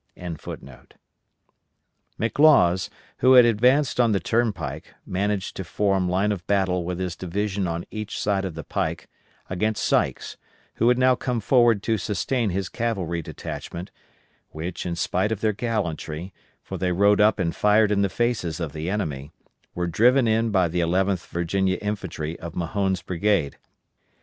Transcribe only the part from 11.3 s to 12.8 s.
forward to sustain his